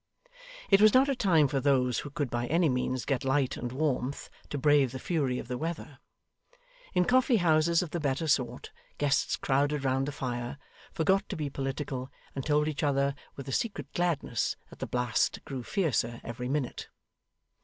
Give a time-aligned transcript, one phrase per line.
[0.71, 3.71] It was not a time for those who could by any means get light and
[3.71, 5.99] warmth, to brave the fury of the weather.
[6.95, 10.57] In coffee houses of the better sort, guests crowded round the fire,
[10.91, 15.45] forgot to be political, and told each other with a secret gladness that the blast
[15.45, 16.89] grew fiercer every minute.